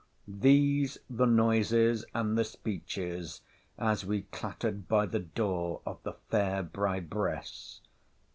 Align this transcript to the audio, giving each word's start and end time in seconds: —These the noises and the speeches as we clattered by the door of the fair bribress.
—These 0.51 0.97
the 1.11 1.27
noises 1.27 2.05
and 2.15 2.35
the 2.35 2.43
speeches 2.43 3.41
as 3.77 4.03
we 4.03 4.23
clattered 4.23 4.87
by 4.87 5.05
the 5.05 5.19
door 5.19 5.81
of 5.85 6.01
the 6.01 6.13
fair 6.31 6.63
bribress. 6.63 7.81